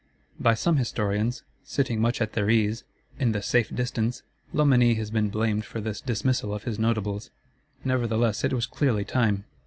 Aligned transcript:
By 0.39 0.55
some 0.55 0.77
Historians, 0.77 1.43
sitting 1.63 2.01
much 2.01 2.21
at 2.21 2.33
their 2.33 2.49
ease, 2.49 2.83
in 3.19 3.33
the 3.33 3.41
safe 3.43 3.69
distance, 3.69 4.23
Loménie 4.51 4.95
has 4.97 5.11
been 5.11 5.29
blamed 5.29 5.63
for 5.63 5.79
this 5.79 6.01
dismissal 6.01 6.55
of 6.55 6.63
his 6.63 6.79
Notables: 6.79 7.29
nevertheless 7.83 8.43
it 8.43 8.51
was 8.51 8.65
clearly 8.65 9.05
time. 9.05 9.43